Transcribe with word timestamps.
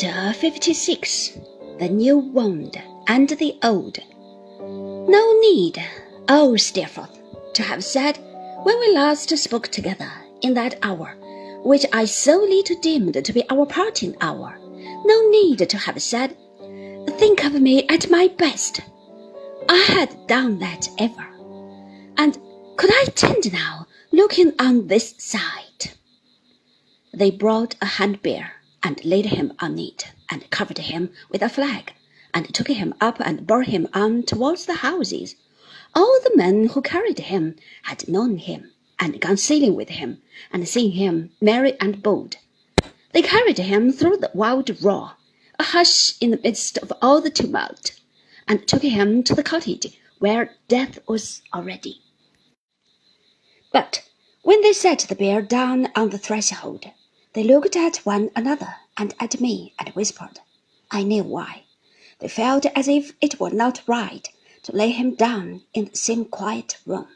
Chapter 0.00 0.32
56 0.32 1.36
The 1.78 1.90
New 1.90 2.16
Wound 2.16 2.82
and 3.06 3.28
the 3.28 3.58
Old. 3.62 3.98
No 4.58 5.38
need, 5.40 5.76
oh 6.26 6.56
Steerforth, 6.56 7.18
to 7.52 7.62
have 7.62 7.84
said, 7.84 8.16
when 8.62 8.80
we 8.80 8.94
last 8.94 9.36
spoke 9.36 9.68
together 9.68 10.10
in 10.40 10.54
that 10.54 10.78
hour, 10.82 11.16
which 11.64 11.84
I 11.92 12.06
so 12.06 12.38
little 12.38 12.80
deemed 12.80 13.22
to 13.22 13.32
be 13.34 13.44
our 13.50 13.66
parting 13.66 14.16
hour, 14.22 14.58
no 15.04 15.28
need 15.28 15.68
to 15.68 15.76
have 15.76 16.00
said, 16.00 16.34
Think 17.18 17.44
of 17.44 17.60
me 17.60 17.86
at 17.88 18.08
my 18.08 18.28
best. 18.28 18.80
I 19.68 19.84
had 19.86 20.26
done 20.26 20.60
that 20.60 20.88
ever. 20.98 21.26
And 22.16 22.38
could 22.78 22.90
I 22.90 23.04
tend 23.14 23.52
now, 23.52 23.86
looking 24.12 24.54
on 24.58 24.86
this 24.86 25.14
side? 25.18 25.90
They 27.12 27.30
brought 27.30 27.74
a 27.82 27.86
hand 27.86 28.22
bier 28.22 28.52
and 28.82 29.04
laid 29.04 29.26
him 29.26 29.52
on 29.58 29.78
it, 29.78 30.12
and 30.28 30.50
covered 30.50 30.78
him 30.78 31.10
with 31.28 31.42
a 31.42 31.48
flag, 31.48 31.92
and 32.32 32.54
took 32.54 32.68
him 32.68 32.94
up 33.00 33.20
and 33.20 33.46
bore 33.46 33.62
him 33.62 33.88
on 33.92 34.22
towards 34.22 34.66
the 34.66 34.74
houses. 34.74 35.36
All 35.94 36.20
the 36.22 36.36
men 36.36 36.68
who 36.68 36.82
carried 36.82 37.18
him 37.18 37.56
had 37.82 38.08
known 38.08 38.38
him, 38.38 38.72
and 38.98 39.20
gone 39.20 39.36
sailing 39.36 39.74
with 39.74 39.90
him, 39.90 40.22
and 40.52 40.68
seen 40.68 40.92
him 40.92 41.30
merry 41.40 41.78
and 41.80 42.02
bold. 42.02 42.36
They 43.12 43.22
carried 43.22 43.58
him 43.58 43.92
through 43.92 44.18
the 44.18 44.30
wild 44.34 44.70
roar, 44.82 45.12
a 45.58 45.62
hush 45.62 46.14
in 46.20 46.30
the 46.30 46.40
midst 46.42 46.78
of 46.78 46.92
all 47.02 47.20
the 47.20 47.30
tumult, 47.30 47.98
and 48.46 48.66
took 48.66 48.82
him 48.82 49.22
to 49.24 49.34
the 49.34 49.42
cottage 49.42 49.98
where 50.18 50.54
death 50.68 50.98
was 51.08 51.42
already. 51.52 52.02
But 53.72 54.08
when 54.42 54.62
they 54.62 54.72
set 54.72 55.00
the 55.00 55.14
bear 55.14 55.42
down 55.42 55.88
on 55.96 56.10
the 56.10 56.18
threshold, 56.18 56.86
they 57.32 57.44
looked 57.44 57.76
at 57.76 57.98
one 57.98 58.30
another 58.34 58.74
and 58.96 59.14
at 59.20 59.40
me 59.40 59.72
and 59.78 59.90
whispered. 59.90 60.40
I 60.90 61.04
knew 61.04 61.22
why. 61.22 61.62
They 62.18 62.28
felt 62.28 62.66
as 62.74 62.88
if 62.88 63.12
it 63.20 63.38
were 63.38 63.50
not 63.50 63.82
right 63.86 64.28
to 64.64 64.74
lay 64.74 64.90
him 64.90 65.14
down 65.14 65.62
in 65.72 65.84
the 65.86 65.96
same 65.96 66.24
quiet 66.24 66.78
room. 66.84 67.08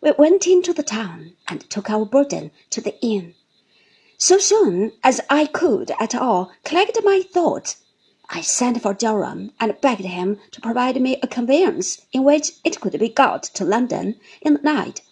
We 0.00 0.12
went 0.12 0.46
into 0.46 0.72
the 0.72 0.84
town 0.84 1.36
and 1.48 1.68
took 1.68 1.90
our 1.90 2.04
burden 2.04 2.52
to 2.70 2.80
the 2.80 2.98
inn. 3.00 3.34
So 4.16 4.38
soon 4.38 4.92
as 5.02 5.20
I 5.28 5.46
could 5.46 5.90
at 5.98 6.14
all 6.14 6.52
collect 6.64 6.96
my 7.02 7.22
thoughts, 7.22 7.78
I 8.30 8.40
sent 8.40 8.80
for 8.80 8.94
Joram 8.94 9.52
and 9.58 9.80
begged 9.80 10.04
him 10.04 10.38
to 10.52 10.60
provide 10.60 11.00
me 11.02 11.18
a 11.22 11.26
conveyance 11.26 12.06
in 12.12 12.22
which 12.22 12.52
it 12.64 12.80
could 12.80 12.98
be 12.98 13.08
got 13.08 13.42
to 13.42 13.64
London 13.64 14.20
in 14.40 14.54
the 14.54 14.62
night. 14.62 15.02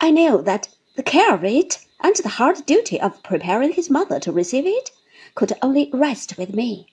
I 0.00 0.10
knew 0.10 0.40
that 0.42 0.68
the 0.94 1.02
care 1.02 1.34
of 1.34 1.44
it 1.44 1.84
and 2.02 2.16
the 2.16 2.28
hard 2.30 2.64
duty 2.64 2.98
of 2.98 3.22
preparing 3.22 3.72
his 3.72 3.90
mother 3.90 4.18
to 4.18 4.32
receive 4.32 4.66
it 4.66 4.90
could 5.34 5.52
only 5.60 5.90
rest 5.92 6.38
with 6.38 6.54
me, 6.54 6.86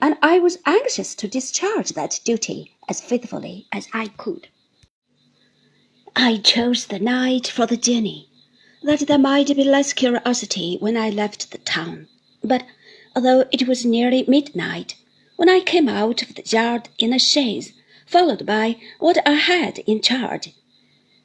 and 0.00 0.16
I 0.20 0.40
was 0.40 0.58
anxious 0.66 1.14
to 1.14 1.28
discharge 1.28 1.90
that 1.90 2.20
duty 2.24 2.72
as 2.88 3.00
faithfully 3.00 3.66
as 3.72 3.86
I 3.92 4.08
could. 4.08 4.48
I 6.16 6.38
chose 6.38 6.86
the 6.86 6.98
night 6.98 7.46
for 7.46 7.66
the 7.66 7.76
journey, 7.76 8.28
that 8.82 9.00
there 9.06 9.18
might 9.18 9.46
be 9.46 9.62
less 9.62 9.92
curiosity 9.92 10.76
when 10.80 10.96
I 10.96 11.10
left 11.10 11.52
the 11.52 11.58
town. 11.58 12.08
But 12.42 12.64
although 13.14 13.44
it 13.52 13.68
was 13.68 13.84
nearly 13.84 14.24
midnight, 14.26 14.96
when 15.36 15.48
I 15.48 15.60
came 15.60 15.88
out 15.88 16.22
of 16.22 16.34
the 16.34 16.42
yard 16.44 16.88
in 16.98 17.12
a 17.12 17.18
chaise, 17.18 17.72
followed 18.06 18.44
by 18.44 18.76
what 18.98 19.24
I 19.26 19.34
had 19.34 19.78
in 19.80 20.02
charge, 20.02 20.52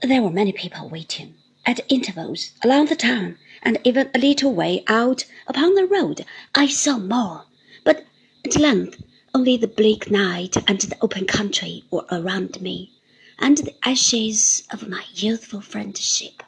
there 0.00 0.22
were 0.22 0.30
many 0.30 0.52
people 0.52 0.88
waiting 0.88 1.34
at 1.68 1.84
intervals 1.88 2.52
along 2.62 2.86
the 2.86 2.94
town, 2.94 3.36
and 3.60 3.76
even 3.82 4.08
a 4.14 4.18
little 4.20 4.52
way 4.52 4.84
out 4.86 5.24
upon 5.48 5.74
the 5.74 5.84
road 5.84 6.24
I 6.54 6.68
saw 6.68 6.96
more, 6.96 7.46
but 7.82 8.06
at 8.44 8.54
length 8.54 9.02
only 9.34 9.56
the 9.56 9.66
bleak 9.66 10.08
night 10.08 10.56
and 10.68 10.80
the 10.80 10.96
open 11.02 11.26
country 11.26 11.82
were 11.90 12.06
around 12.08 12.60
me, 12.60 12.92
and 13.40 13.58
the 13.58 13.74
ashes 13.82 14.62
of 14.70 14.88
my 14.88 15.02
youthful 15.12 15.60
friendship. 15.60 16.44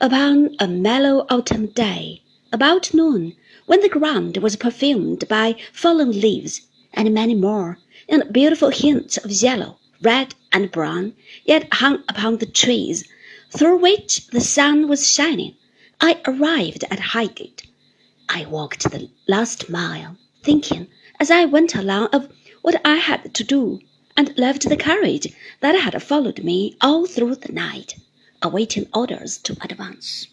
Upon 0.00 0.56
a 0.58 0.66
mellow 0.66 1.24
autumn 1.30 1.68
day, 1.68 2.20
about 2.52 2.92
noon, 2.94 3.36
when 3.66 3.80
the 3.80 3.88
ground 3.88 4.38
was 4.38 4.56
perfumed 4.56 5.28
by 5.28 5.54
fallen 5.72 6.20
leaves, 6.20 6.62
and 6.92 7.14
many 7.14 7.36
more, 7.36 7.78
and 8.08 8.32
beautiful 8.32 8.70
hints 8.70 9.18
of 9.18 9.30
yellow, 9.30 9.78
red, 10.02 10.34
and 10.52 10.72
brown, 10.72 11.14
yet 11.44 11.72
hung 11.74 12.02
upon 12.08 12.38
the 12.38 12.46
trees, 12.46 13.08
through 13.56 13.76
which 13.76 14.26
the 14.32 14.40
sun 14.40 14.88
was 14.88 15.08
shining, 15.08 15.54
I 16.00 16.20
arrived 16.26 16.82
at 16.90 16.98
Highgate. 16.98 17.62
I 18.28 18.46
walked 18.46 18.90
the 18.90 19.08
last 19.28 19.70
mile, 19.70 20.16
thinking 20.42 20.88
as 21.20 21.30
I 21.30 21.44
went 21.44 21.76
along 21.76 22.08
of 22.08 22.28
what 22.62 22.80
I 22.84 22.96
had 22.96 23.32
to 23.32 23.44
do, 23.44 23.78
and 24.16 24.36
left 24.36 24.68
the 24.68 24.76
carriage 24.76 25.32
that 25.60 25.78
had 25.78 26.02
followed 26.02 26.42
me 26.42 26.76
all 26.80 27.06
through 27.06 27.36
the 27.36 27.52
night, 27.52 27.94
awaiting 28.42 28.88
orders 28.92 29.38
to 29.38 29.56
advance. 29.62 30.26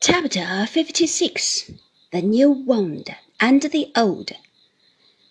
Chapter 0.00 0.66
56 0.70 1.72
The 2.12 2.22
New 2.22 2.52
Wound 2.52 3.16
and 3.40 3.60
the 3.60 3.90
Old. 3.96 4.30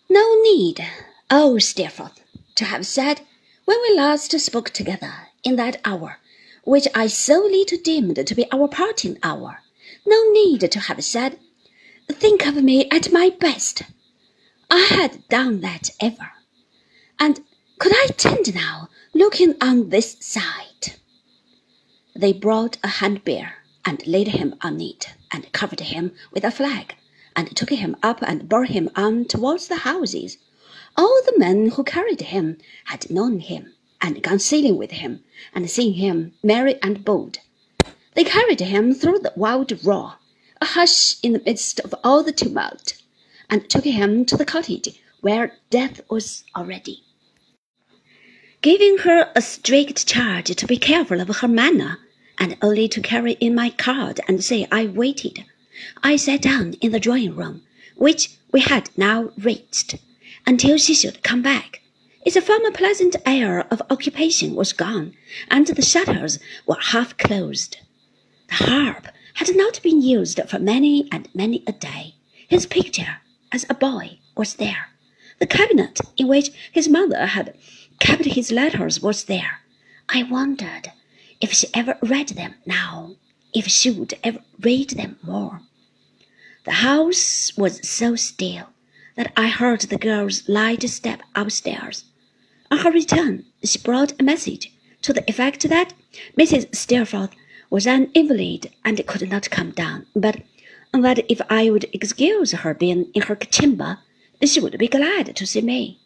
No 0.10 0.42
need, 0.42 0.86
oh 1.32 1.60
Steerforth, 1.60 2.20
to 2.56 2.66
have 2.66 2.86
said, 2.86 3.22
when 3.64 3.80
we 3.82 3.96
last 3.96 4.38
spoke 4.38 4.72
together 4.72 5.30
in 5.44 5.56
that 5.58 5.80
hour, 5.86 6.20
which 6.64 6.88
I 6.96 7.08
so 7.08 7.40
little 7.40 7.78
deemed 7.78 8.26
to 8.26 8.36
be 8.36 8.52
our 8.52 8.68
parting 8.68 9.18
hour, 9.22 9.62
no 10.06 10.32
need 10.32 10.72
to 10.72 10.80
have 10.80 11.04
said, 11.04 11.40
Think 12.10 12.46
of 12.46 12.56
me 12.64 12.90
at 12.90 13.12
my 13.12 13.30
best. 13.30 13.84
I 14.70 14.88
had 14.90 15.28
done 15.28 15.62
that 15.62 15.90
ever. 16.00 16.32
And 17.20 17.42
could 17.80 17.94
I 17.94 18.08
tend 18.18 18.54
now, 18.56 18.90
looking 19.14 19.56
on 19.62 19.90
this 19.90 20.18
side? 20.20 20.96
They 22.16 22.34
brought 22.34 22.78
a 22.84 22.88
hand 22.88 23.24
bier 23.24 23.56
and 23.86 24.06
laid 24.08 24.30
him 24.30 24.56
on 24.62 24.80
it, 24.80 25.10
and 25.32 25.52
covered 25.52 25.82
him 25.82 26.14
with 26.32 26.44
a 26.44 26.52
flag, 26.52 26.96
and 27.36 27.56
took 27.56 27.70
him 27.70 27.96
up 28.02 28.22
and 28.22 28.48
bore 28.48 28.66
him 28.66 28.90
on 28.96 29.26
towards 29.26 29.68
the 29.68 29.78
houses. 29.78 30.38
All 30.96 31.22
the 31.26 31.38
men 31.38 31.72
who 31.72 31.84
carried 31.84 32.22
him 32.22 32.58
had 32.86 33.10
known 33.10 33.40
him, 33.40 33.73
and 34.04 34.22
gone 34.22 34.38
sailing 34.38 34.76
with 34.76 34.92
him, 34.92 35.24
and 35.56 35.70
seen 35.70 35.94
him 35.94 36.34
merry 36.44 36.76
and 36.84 37.06
bold. 37.06 37.40
They 38.16 38.26
carried 38.26 38.60
him 38.60 38.94
through 38.94 39.20
the 39.20 39.32
wild 39.38 39.72
roar, 39.86 40.16
a 40.60 40.66
hush 40.66 41.16
in 41.24 41.32
the 41.32 41.42
midst 41.46 41.80
of 41.80 41.96
all 42.04 42.22
the 42.22 42.34
tumult, 42.34 43.02
and 43.50 43.70
took 43.70 43.86
him 43.86 44.26
to 44.26 44.36
the 44.36 44.46
cottage 44.46 45.00
where 45.22 45.58
death 45.70 46.02
was 46.10 46.44
already. 46.54 47.02
Giving 48.62 48.98
her 49.00 49.32
a 49.36 49.42
strict 49.42 50.06
charge 50.06 50.54
to 50.54 50.68
be 50.68 50.78
careful 50.78 51.22
of 51.22 51.38
her 51.38 51.48
manner, 51.48 52.00
and 52.38 52.58
only 52.62 52.90
to 52.90 53.02
carry 53.02 53.34
in 53.34 53.56
my 53.56 53.70
card 53.70 54.20
and 54.28 54.44
say 54.44 54.68
I 54.70 54.86
waited. 54.86 55.46
I 56.04 56.18
sat 56.18 56.42
down 56.42 56.74
in 56.82 56.92
the 56.92 57.00
drawing 57.00 57.38
room, 57.38 57.64
which 57.96 58.32
we 58.52 58.60
had 58.60 58.90
now 58.98 59.32
reached, 59.38 59.96
until 60.46 60.78
she 60.78 60.94
should 60.94 61.24
come 61.24 61.42
back. 61.42 61.83
Its 62.26 62.40
former 62.40 62.72
pleasant 62.72 63.18
air 63.26 63.68
of 63.70 63.82
occupation 63.90 64.56
was 64.56 64.72
gone, 64.72 65.14
and 65.52 65.68
the 65.68 65.82
shutters 65.82 66.40
were 66.66 66.78
half 66.80 67.18
closed. 67.18 67.78
The 68.48 68.56
harp 68.56 69.10
had 69.34 69.54
not 69.58 69.82
been 69.84 70.02
used 70.02 70.40
for 70.48 70.58
many 70.58 71.10
and 71.12 71.28
many 71.36 71.64
a 71.68 71.74
day. 71.74 72.16
His 72.48 72.66
picture, 72.66 73.18
as 73.52 73.66
a 73.70 73.74
boy, 73.74 74.20
was 74.38 74.56
there. 74.56 74.88
The 75.40 75.48
cabinet 75.48 76.00
in 76.16 76.30
which 76.30 76.52
his 76.72 76.88
mother 76.88 77.26
had 77.26 77.56
kept 78.00 78.24
his 78.24 78.52
letters 78.52 79.02
was 79.02 79.26
there. 79.26 79.60
I 80.08 80.24
wondered 80.24 80.94
if 81.42 81.52
she 81.52 81.68
ever 81.74 81.98
read 82.02 82.30
them 82.30 82.56
now, 82.66 83.18
if 83.54 83.68
she 83.68 83.92
would 83.92 84.14
ever 84.24 84.40
read 84.62 84.92
them 84.92 85.20
more. 85.22 85.60
The 86.64 86.80
house 86.88 87.52
was 87.58 87.86
so 87.86 88.16
still 88.16 88.68
that 89.16 89.34
I 89.36 89.50
heard 89.50 89.82
the 89.82 89.98
girl's 89.98 90.48
light 90.48 90.84
step 90.90 91.22
upstairs. 91.36 92.06
On 92.74 92.80
her 92.80 92.90
return, 92.90 93.46
she 93.64 93.78
brought 93.78 94.20
a 94.20 94.24
message 94.24 94.74
to 95.04 95.14
the 95.14 95.24
effect 95.30 95.70
that 95.70 95.94
Mrs. 96.36 96.76
Steerforth 96.76 97.36
was 97.70 97.86
an 97.86 98.10
invalid 98.16 98.72
and 98.84 99.06
could 99.06 99.30
not 99.30 99.52
come 99.52 99.70
down, 99.70 100.08
but 100.16 100.42
that 100.92 101.24
if 101.30 101.40
I 101.52 101.70
would 101.70 101.86
excuse 101.94 102.52
her 102.52 102.74
being 102.74 103.12
in 103.14 103.22
her 103.22 103.36
chamber, 103.36 104.00
she 104.44 104.60
would 104.60 104.80
be 104.80 104.88
glad 104.88 105.36
to 105.36 105.46
see 105.46 105.62
me. 105.62 106.00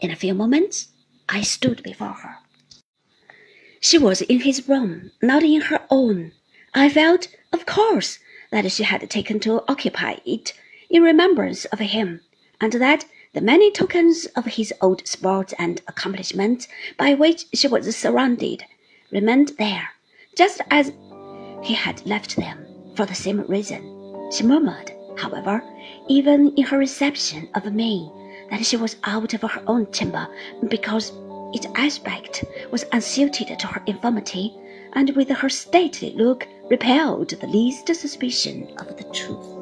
In 0.00 0.10
a 0.10 0.16
few 0.16 0.32
moments, 0.32 0.88
I 1.28 1.42
stood 1.42 1.82
before 1.82 2.14
her. 2.14 2.38
She 3.78 3.98
was 3.98 4.22
in 4.22 4.40
his 4.40 4.66
room, 4.66 5.10
not 5.20 5.42
in 5.42 5.60
her 5.60 5.82
own. 5.90 6.32
I 6.72 6.88
felt, 6.88 7.28
of 7.52 7.66
course, 7.66 8.20
that 8.50 8.72
she 8.72 8.84
had 8.84 9.10
taken 9.10 9.38
to 9.40 9.64
occupy 9.68 10.16
it 10.24 10.54
in 10.88 11.02
remembrance 11.02 11.66
of 11.66 11.80
him, 11.80 12.22
and 12.58 12.72
that 12.72 13.04
the 13.36 13.42
many 13.42 13.70
tokens 13.70 14.24
of 14.34 14.46
his 14.46 14.72
old 14.80 15.06
sports 15.06 15.52
and 15.58 15.82
accomplishments 15.88 16.68
by 16.96 17.12
which 17.12 17.44
she 17.52 17.68
was 17.68 17.94
surrounded 17.94 18.64
remained 19.12 19.52
there, 19.58 19.90
just 20.34 20.62
as 20.70 20.90
he 21.62 21.74
had 21.74 22.00
left 22.06 22.34
them, 22.36 22.66
for 22.96 23.04
the 23.04 23.14
same 23.14 23.42
reason. 23.42 23.82
She 24.32 24.42
murmured, 24.42 24.90
however, 25.18 25.62
even 26.08 26.54
in 26.56 26.64
her 26.64 26.78
reception 26.78 27.50
of 27.54 27.70
me, 27.74 28.10
that 28.48 28.64
she 28.64 28.78
was 28.78 28.96
out 29.04 29.34
of 29.34 29.42
her 29.42 29.62
own 29.66 29.92
chamber 29.92 30.26
because 30.68 31.12
its 31.52 31.66
aspect 31.74 32.42
was 32.70 32.86
unsuited 32.92 33.58
to 33.58 33.66
her 33.66 33.82
infirmity, 33.84 34.56
and 34.94 35.14
with 35.14 35.28
her 35.28 35.50
stately 35.50 36.14
look 36.14 36.48
repelled 36.70 37.28
the 37.28 37.46
least 37.48 37.86
suspicion 37.94 38.66
of 38.78 38.96
the 38.96 39.04
truth. 39.12 39.56